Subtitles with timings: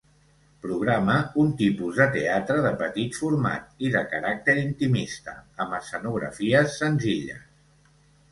[0.65, 7.45] Programa un tipus de teatre de petit format i de caràcter intimista, amb escenografies senzilles.